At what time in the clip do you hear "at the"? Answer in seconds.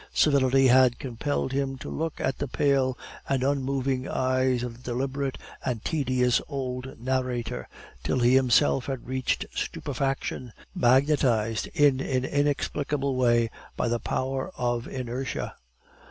2.19-2.47